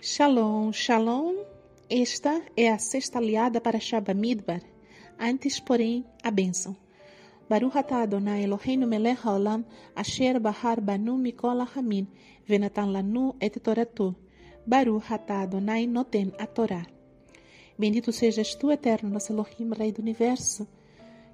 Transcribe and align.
Shalom, 0.00 0.72
shalom. 0.72 1.34
Esta 1.90 2.40
é 2.56 2.70
a 2.70 2.78
sexta 2.78 3.18
aliada 3.18 3.60
para 3.60 3.80
Shabamidbar. 3.80 4.62
Antes, 5.18 5.58
porém, 5.58 6.04
a 6.22 6.30
bênção. 6.30 6.76
Baruch 7.50 7.76
atah 7.76 8.02
Adonai 8.02 8.44
Eloheinu 8.44 8.86
melech 8.86 9.18
haolam 9.26 9.64
asher 9.96 10.38
bahar 10.38 10.80
banu 10.80 11.18
mikol 11.18 11.66
hamin 11.74 12.06
venatan 12.46 12.92
lanu 12.92 13.34
et 13.40 13.58
toratu. 13.58 14.14
Baruch 14.64 15.10
atah 15.10 15.42
Adonai 15.42 15.88
noten 15.88 16.32
a 16.38 16.46
Torá. 16.46 16.86
Bendito 17.76 18.12
sejas 18.12 18.54
tu, 18.54 18.70
eterno 18.70 19.10
nosso 19.10 19.32
Elohim, 19.32 19.72
Rei 19.72 19.90
do 19.90 20.00
Universo, 20.00 20.68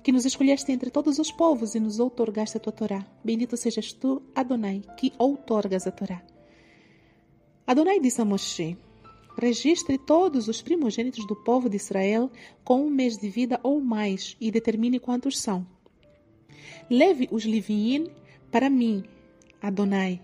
que 0.02 0.10
nos 0.10 0.24
escolheste 0.24 0.72
entre 0.72 0.90
todos 0.90 1.18
os 1.18 1.30
povos 1.30 1.74
e 1.74 1.80
nos 1.80 2.00
outorgaste 2.00 2.56
a 2.56 2.60
tua 2.60 2.72
Torá. 2.72 3.06
Bendito 3.22 3.58
sejas 3.58 3.92
tu, 3.92 4.22
Adonai, 4.34 4.80
que 4.96 5.12
outorgas 5.18 5.86
a 5.86 5.90
Torá. 5.90 6.33
Adonai 7.66 7.98
disse 7.98 8.20
a 8.20 8.26
Moshe: 8.26 8.76
Registre 9.38 9.96
todos 9.96 10.48
os 10.48 10.60
primogênitos 10.60 11.26
do 11.26 11.34
povo 11.34 11.68
de 11.68 11.76
Israel 11.76 12.30
com 12.62 12.82
um 12.84 12.90
mês 12.90 13.16
de 13.16 13.28
vida 13.30 13.58
ou 13.62 13.80
mais 13.80 14.36
e 14.38 14.50
determine 14.50 15.00
quantos 15.00 15.38
são. 15.38 15.66
Leve 16.90 17.26
os 17.32 17.44
Liviim 17.44 18.08
para 18.50 18.68
mim, 18.68 19.02
Adonai, 19.62 20.20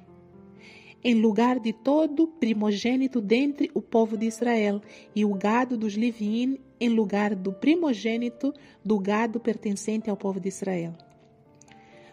em 1.03 1.15
lugar 1.15 1.59
de 1.59 1.73
todo 1.73 2.29
primogênito 2.29 3.23
dentre 3.23 3.71
o 3.73 3.81
povo 3.81 4.19
de 4.19 4.27
Israel, 4.27 4.83
e 5.17 5.25
o 5.25 5.33
gado 5.33 5.79
dos 5.79 5.95
Liviim 5.95 6.59
em 6.79 6.91
lugar 6.91 7.35
do 7.35 7.55
primogênito 7.55 8.53
do 8.85 8.99
gado 8.99 9.41
pertencente 9.41 10.11
ao 10.11 10.17
povo 10.17 10.39
de 10.39 10.49
Israel. 10.49 10.93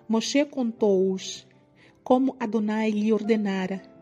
Moshe 0.07 0.45
contou-os 0.45 1.45
como 2.01 2.33
Adonai 2.39 2.91
lhe 2.91 3.11
ordenara 3.11 3.96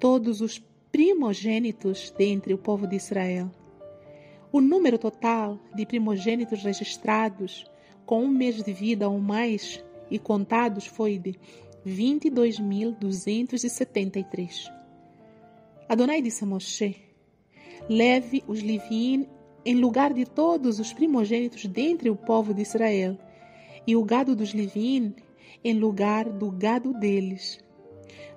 todos 0.00 0.40
os 0.40 0.58
primogênitos 0.90 2.12
dentre 2.16 2.54
o 2.54 2.58
povo 2.58 2.86
de 2.86 2.96
Israel. 2.96 3.50
O 4.50 4.58
número 4.60 4.98
total 4.98 5.60
de 5.74 5.84
primogênitos 5.86 6.64
registrados 6.64 7.70
com 8.06 8.24
um 8.24 8.28
mês 8.28 8.62
de 8.62 8.72
vida 8.72 9.06
ou 9.08 9.20
mais 9.20 9.84
e 10.10 10.18
contados 10.18 10.86
foi 10.86 11.18
de 11.18 11.38
22.273. 11.86 14.72
Adonai 15.88 16.20
disse 16.22 16.44
a 16.44 16.46
Moshe: 16.46 16.96
Leve 17.88 18.42
os 18.48 18.60
Livim 18.60 19.28
em 19.64 19.74
lugar 19.74 20.12
de 20.14 20.24
todos 20.24 20.80
os 20.80 20.92
primogênitos 20.92 21.66
dentre 21.66 22.08
o 22.08 22.16
povo 22.16 22.54
de 22.54 22.62
Israel, 22.62 23.18
e 23.86 23.94
o 23.94 24.02
gado 24.02 24.34
dos 24.34 24.50
Livim 24.50 25.14
em 25.62 25.74
lugar 25.74 26.28
do 26.28 26.50
gado 26.50 26.94
deles 26.94 27.60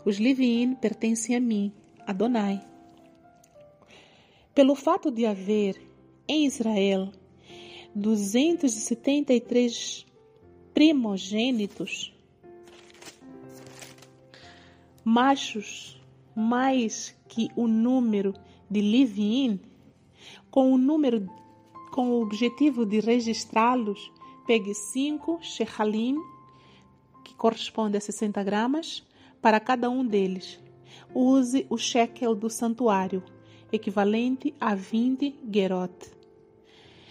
os 0.06 0.18
Livim 0.18 0.76
pertencem 0.76 1.36
a 1.36 1.40
mim, 1.40 1.72
Adonai. 2.06 2.62
Pelo 4.54 4.76
fato 4.76 5.10
de 5.10 5.26
haver 5.26 5.82
em 6.28 6.46
Israel 6.46 7.12
273 7.96 10.06
primogênitos, 10.74 12.14
machos 15.04 16.00
mais 16.36 17.16
que 17.28 17.50
o 17.56 17.68
número 17.68 18.34
de 18.70 18.82
Livim, 18.82 19.60
com 20.50 20.72
o 20.72 20.78
número 20.78 21.28
com 21.92 22.10
o 22.10 22.22
objetivo 22.24 22.88
de 22.88 23.00
registrá-los, 23.00 24.12
pegue 24.48 24.74
5 24.74 25.40
shechalim, 25.44 26.18
que 27.24 27.36
corresponde 27.36 27.98
a 27.98 28.02
60 28.02 28.44
gramas, 28.44 29.04
para 29.44 29.60
cada 29.60 29.88
um 29.90 30.08
deles. 30.08 30.58
Use 31.14 31.68
o 31.70 31.78
shekel 31.78 32.34
do 32.34 32.50
santuário, 32.50 33.22
equivalente 33.74 34.56
a 34.60 34.74
20 34.74 35.42
gerot. 35.52 35.94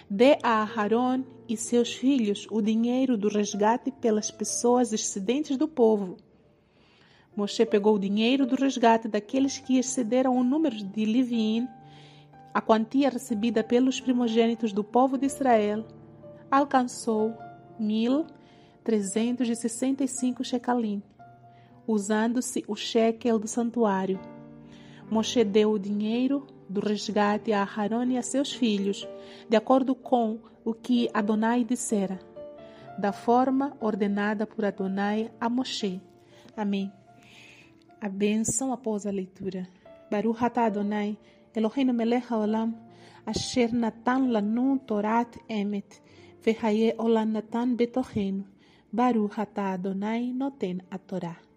Dê 0.08 0.38
a 0.42 0.62
Aharon 0.62 1.24
e 1.46 1.58
seus 1.58 1.92
filhos 1.92 2.48
o 2.50 2.62
dinheiro 2.62 3.18
do 3.18 3.28
resgate 3.28 3.92
pelas 3.92 4.30
pessoas 4.30 4.94
excedentes 4.94 5.58
do 5.58 5.68
povo. 5.68 6.16
Moshe 7.36 7.66
pegou 7.66 7.96
o 7.96 7.98
dinheiro 7.98 8.46
do 8.46 8.56
resgate 8.56 9.08
daqueles 9.08 9.58
que 9.58 9.76
excederam 9.76 10.34
o 10.34 10.42
número 10.42 10.76
de 10.76 11.04
Livim, 11.04 11.68
a 12.54 12.62
quantia 12.62 13.10
recebida 13.10 13.62
pelos 13.62 14.00
primogênitos 14.00 14.72
do 14.72 14.82
povo 14.82 15.18
de 15.18 15.26
Israel, 15.26 15.86
alcançou 16.50 17.34
1.365 17.80 20.44
shekalim 20.44 21.02
usando-se 21.86 22.64
o 22.66 22.76
shekel 22.76 23.38
do 23.38 23.48
santuário. 23.48 24.20
Moshe 25.10 25.44
deu 25.44 25.72
o 25.72 25.78
dinheiro 25.78 26.46
do 26.68 26.80
resgate 26.80 27.52
a 27.52 27.62
Aharon 27.62 28.10
e 28.10 28.16
a 28.16 28.22
seus 28.22 28.52
filhos, 28.52 29.06
de 29.48 29.56
acordo 29.56 29.94
com 29.94 30.38
o 30.64 30.72
que 30.72 31.08
Adonai 31.12 31.64
dissera, 31.64 32.18
da 32.98 33.12
forma 33.12 33.76
ordenada 33.80 34.46
por 34.46 34.64
Adonai 34.64 35.30
a 35.40 35.48
Moshe. 35.48 36.00
Amém. 36.56 36.90
A 38.00 38.08
bênção 38.08 38.72
após 38.72 39.06
a 39.06 39.10
leitura. 39.10 39.68
Baruch 40.10 40.44
atah 40.44 40.66
Adonai, 40.66 41.18
Eloheinu 41.54 41.92
melech 41.92 42.26
haolam, 42.30 42.74
asher 43.26 43.72
natan 43.72 44.30
lanu 44.30 44.78
torat 44.78 45.36
emet, 45.48 46.00
vehaye 46.42 46.94
olam 46.98 47.32
natan 47.32 47.76
betochenu. 47.76 48.44
Baruch 48.92 49.38
atah 49.38 49.72
Adonai 49.72 50.32
noten 50.32 50.82
a 50.90 50.98
Torá. 50.98 51.51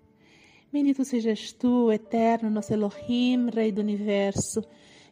Bendito 0.71 1.05
sejas 1.05 1.53
tu, 1.53 1.91
eterno, 1.91 2.49
nosso 2.49 2.73
Elohim, 2.73 3.49
Rei 3.49 3.71
do 3.71 3.81
Universo, 3.81 4.61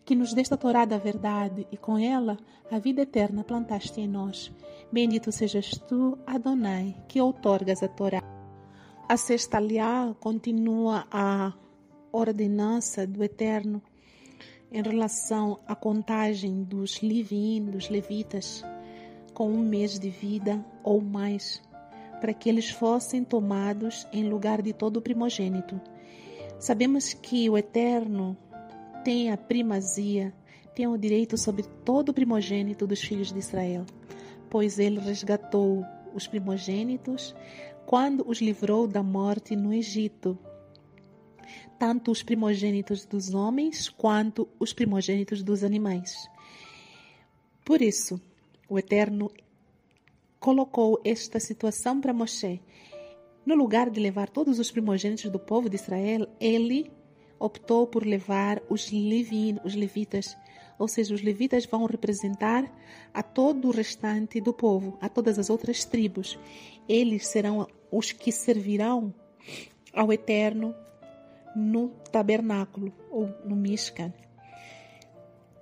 que 0.05 0.15
nos 0.15 0.33
desta 0.33 0.57
Torá 0.57 0.83
da 0.83 0.97
verdade 0.97 1.65
e 1.71 1.77
com 1.77 1.97
ela 1.97 2.37
a 2.69 2.77
vida 2.79 3.03
eterna 3.03 3.43
plantaste 3.43 4.01
em 4.01 4.07
nós. 4.07 4.51
Bendito 4.91 5.31
sejas 5.31 5.71
tu, 5.87 6.17
Adonai, 6.25 6.95
que 7.07 7.21
outorgas 7.21 7.81
a 7.81 7.87
Torá. 7.87 8.21
A 9.07 9.17
sexta 9.17 9.57
aliá 9.57 10.13
continua 10.19 11.05
a 11.11 11.53
ordenança 12.11 13.07
do 13.07 13.23
Eterno 13.23 13.81
em 14.71 14.81
relação 14.81 15.59
à 15.67 15.75
contagem 15.75 16.63
dos 16.63 16.97
Livim, 17.01 17.65
dos 17.65 17.89
levitas, 17.89 18.63
com 19.33 19.51
um 19.51 19.59
mês 19.59 19.99
de 19.99 20.09
vida 20.09 20.63
ou 20.83 20.99
mais 21.01 21.61
para 22.23 22.33
que 22.33 22.47
eles 22.47 22.69
fossem 22.69 23.21
tomados 23.21 24.07
em 24.13 24.29
lugar 24.29 24.61
de 24.61 24.71
todo 24.71 24.95
o 24.95 25.01
primogênito. 25.01 25.81
Sabemos 26.57 27.13
que 27.13 27.49
o 27.49 27.57
Eterno 27.57 28.37
tem 29.03 29.29
a 29.29 29.35
primazia, 29.35 30.33
tem 30.73 30.87
o 30.87 30.97
direito 30.97 31.37
sobre 31.37 31.63
todo 31.83 32.09
o 32.09 32.13
primogênito 32.13 32.87
dos 32.87 33.01
filhos 33.01 33.33
de 33.33 33.39
Israel, 33.39 33.85
pois 34.49 34.79
ele 34.79 35.01
resgatou 35.01 35.83
os 36.15 36.25
primogênitos 36.25 37.35
quando 37.85 38.25
os 38.25 38.39
livrou 38.39 38.87
da 38.87 39.03
morte 39.03 39.53
no 39.53 39.73
Egito, 39.73 40.39
tanto 41.77 42.09
os 42.09 42.23
primogênitos 42.23 43.05
dos 43.05 43.33
homens 43.33 43.89
quanto 43.89 44.47
os 44.57 44.71
primogênitos 44.71 45.43
dos 45.43 45.61
animais. 45.61 46.29
Por 47.65 47.81
isso, 47.81 48.17
o 48.69 48.79
Eterno 48.79 49.29
colocou 50.43 50.99
esta 51.05 51.39
situação 51.39 52.01
para 52.01 52.11
Moshe. 52.11 52.61
No 53.45 53.55
lugar 53.55 53.89
de 53.89 53.97
levar 54.01 54.27
todos 54.27 54.59
os 54.59 54.69
primogênitos 54.69 55.31
do 55.31 55.39
povo 55.39 55.69
de 55.69 55.77
Israel, 55.77 56.27
ele 56.37 56.91
optou 57.39 57.87
por 57.87 58.05
levar 58.05 58.61
os 58.69 58.91
levin, 58.91 59.57
os 59.63 59.73
levitas, 59.73 60.35
ou 60.77 60.85
seja, 60.85 61.15
os 61.15 61.21
levitas 61.21 61.65
vão 61.65 61.85
representar 61.85 62.69
a 63.13 63.23
todo 63.23 63.69
o 63.69 63.71
restante 63.71 64.41
do 64.41 64.51
povo, 64.51 64.97
a 64.99 65.07
todas 65.07 65.39
as 65.39 65.49
outras 65.49 65.85
tribos. 65.85 66.37
Eles 66.89 67.25
serão 67.25 67.65
os 67.89 68.11
que 68.11 68.29
servirão 68.29 69.15
ao 69.93 70.11
Eterno 70.11 70.75
no 71.55 71.87
tabernáculo 72.11 72.93
ou 73.09 73.29
no 73.45 73.55
Mishkan. 73.55 74.13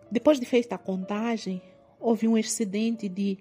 Depois 0.10 0.40
de 0.40 0.46
feita 0.48 0.74
a 0.74 0.80
contagem, 0.80 1.62
houve 2.00 2.28
um 2.28 2.36
excedente 2.36 3.08
de 3.08 3.38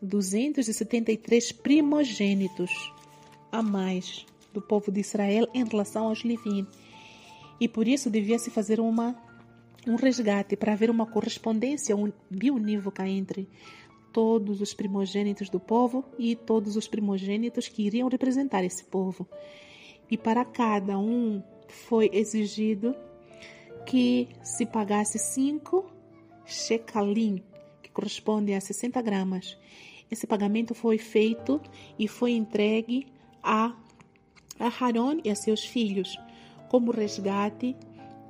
273 0.00 1.52
primogênitos 1.52 2.92
a 3.50 3.62
mais 3.62 4.26
do 4.52 4.60
povo 4.60 4.90
de 4.90 5.00
Israel 5.00 5.48
em 5.54 5.64
relação 5.64 6.08
aos 6.08 6.20
Livim. 6.20 6.66
E 7.60 7.68
por 7.68 7.88
isso 7.88 8.08
devia 8.08 8.38
se 8.38 8.50
fazer 8.50 8.80
uma, 8.80 9.16
um 9.86 9.96
resgate 9.96 10.56
para 10.56 10.72
haver 10.72 10.90
uma 10.90 11.06
correspondência 11.06 11.96
bionívoca 12.30 13.06
entre 13.08 13.48
todos 14.12 14.60
os 14.60 14.74
primogênitos 14.74 15.50
do 15.50 15.60
povo 15.60 16.04
e 16.18 16.34
todos 16.34 16.76
os 16.76 16.88
primogênitos 16.88 17.68
que 17.68 17.82
iriam 17.82 18.08
representar 18.08 18.64
esse 18.64 18.84
povo. 18.84 19.28
E 20.10 20.16
para 20.16 20.44
cada 20.44 20.98
um 20.98 21.42
foi 21.68 22.10
exigido 22.12 22.94
que 23.86 24.28
se 24.42 24.64
pagasse 24.66 25.18
cinco 25.18 25.90
shekalim, 26.44 27.42
corresponde 27.98 28.54
a 28.54 28.60
60 28.60 29.02
gramas, 29.02 29.58
esse 30.08 30.24
pagamento 30.24 30.72
foi 30.72 30.98
feito 30.98 31.60
e 31.98 32.06
foi 32.06 32.30
entregue 32.30 33.08
a, 33.42 33.74
a 34.56 34.66
Haron 34.68 35.18
e 35.24 35.28
a 35.28 35.34
seus 35.34 35.64
filhos 35.64 36.16
como 36.68 36.92
resgate 36.92 37.74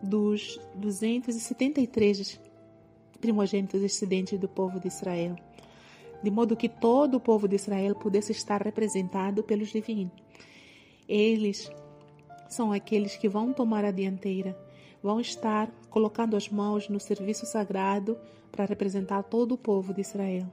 dos 0.03 0.59
273 0.75 2.41
primogênitos 3.21 3.83
descendentes 3.83 4.41
do 4.41 4.49
povo 4.49 4.81
de 4.81 4.89
Israel, 4.89 5.37
de 6.23 6.31
modo 6.31 6.57
que 6.57 6.71
todo 6.71 7.19
o 7.19 7.21
povo 7.21 7.47
de 7.47 7.57
Israel 7.57 7.95
pudesse 7.95 8.33
estar 8.33 8.63
representado 8.63 9.43
pelos 9.43 9.69
divinos. 9.69 10.15
Eles 11.07 11.71
são 12.49 12.73
aqueles 12.73 13.17
que 13.17 13.29
vão 13.29 13.53
tomar 13.53 13.85
a 13.85 13.91
dianteira, 13.91 14.59
vão 15.03 15.21
estar 15.21 15.71
colocando 15.91 16.39
as 16.39 16.49
mãos 16.49 16.89
no 16.89 16.99
serviço 16.99 17.45
sagrado 17.45 18.17
para 18.59 18.67
representar 18.67 19.23
todo 19.23 19.53
o 19.53 19.57
povo 19.57 19.95
de 19.95 20.01
Israel. 20.01 20.45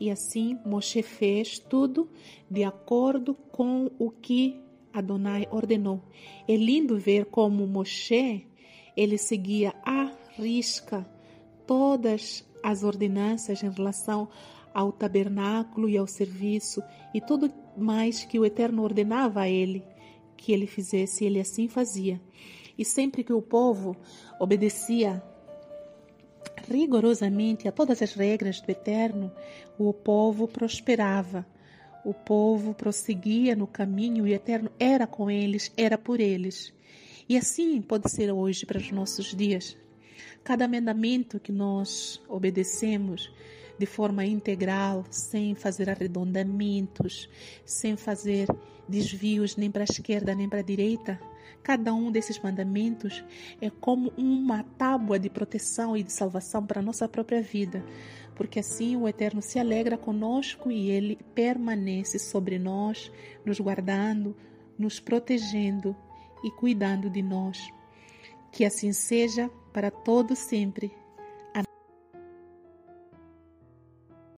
E 0.00 0.10
assim 0.10 0.58
Moshe 0.64 1.02
fez 1.02 1.58
tudo 1.58 2.08
de 2.50 2.64
acordo 2.64 3.34
com 3.52 3.90
o 3.98 4.10
que 4.10 4.58
Adonai 4.94 5.46
ordenou. 5.50 6.02
É 6.48 6.56
lindo 6.56 6.96
ver 6.96 7.26
como 7.26 7.66
Moshe 7.66 8.46
ele 8.96 9.18
seguia 9.18 9.74
à 9.84 10.10
risca 10.38 11.06
todas 11.66 12.48
as 12.62 12.82
ordenanças 12.82 13.62
em 13.62 13.68
relação 13.68 14.30
ao 14.72 14.90
tabernáculo 14.90 15.86
e 15.86 15.98
ao 15.98 16.06
serviço 16.06 16.82
e 17.12 17.20
tudo 17.20 17.52
mais 17.76 18.24
que 18.24 18.38
o 18.38 18.44
Eterno 18.46 18.82
ordenava 18.82 19.42
a 19.42 19.50
ele 19.50 19.84
que 20.34 20.50
ele 20.50 20.66
fizesse, 20.66 21.26
ele 21.26 21.40
assim 21.40 21.68
fazia. 21.68 22.18
E 22.78 22.86
sempre 22.86 23.22
que 23.22 23.34
o 23.34 23.42
povo 23.42 23.94
obedecia 24.40 25.22
rigorosamente 26.68 27.66
a 27.66 27.72
todas 27.72 28.02
as 28.02 28.14
regras 28.14 28.60
do 28.60 28.70
Eterno, 28.70 29.32
o 29.78 29.92
povo 29.92 30.46
prosperava. 30.46 31.46
O 32.04 32.14
povo 32.14 32.74
prosseguia 32.74 33.56
no 33.56 33.66
caminho 33.66 34.26
e 34.26 34.30
o 34.30 34.34
Eterno 34.34 34.70
era 34.78 35.06
com 35.06 35.30
eles, 35.30 35.72
era 35.76 35.98
por 35.98 36.20
eles. 36.20 36.72
E 37.28 37.36
assim 37.36 37.82
pode 37.82 38.10
ser 38.10 38.30
hoje 38.30 38.64
para 38.64 38.78
os 38.78 38.90
nossos 38.90 39.34
dias. 39.34 39.76
Cada 40.44 40.66
mandamento 40.66 41.38
que 41.38 41.52
nós 41.52 42.20
obedecemos 42.28 43.32
de 43.78 43.86
forma 43.86 44.24
integral, 44.24 45.04
sem 45.10 45.54
fazer 45.54 45.88
arredondamentos, 45.88 47.28
sem 47.64 47.96
fazer 47.96 48.48
desvios 48.88 49.56
nem 49.56 49.70
para 49.70 49.82
a 49.82 49.84
esquerda 49.84 50.34
nem 50.34 50.48
para 50.48 50.58
a 50.58 50.62
direita, 50.62 51.20
Cada 51.68 51.92
um 51.92 52.10
desses 52.10 52.38
mandamentos 52.38 53.22
é 53.60 53.68
como 53.68 54.10
uma 54.16 54.62
tábua 54.62 55.18
de 55.18 55.28
proteção 55.28 55.94
e 55.94 56.02
de 56.02 56.10
salvação 56.10 56.64
para 56.64 56.80
a 56.80 56.82
nossa 56.82 57.06
própria 57.06 57.42
vida, 57.42 57.84
porque 58.34 58.58
assim 58.58 58.96
o 58.96 59.06
Eterno 59.06 59.42
se 59.42 59.58
alegra 59.58 59.98
conosco 59.98 60.70
e 60.70 60.90
ele 60.90 61.18
permanece 61.34 62.18
sobre 62.18 62.58
nós, 62.58 63.12
nos 63.44 63.60
guardando, 63.60 64.34
nos 64.78 64.98
protegendo 64.98 65.94
e 66.42 66.50
cuidando 66.52 67.10
de 67.10 67.20
nós. 67.20 67.58
Que 68.50 68.64
assim 68.64 68.92
seja 68.94 69.50
para 69.78 69.92
todo 69.92 70.34
sempre. 70.34 70.90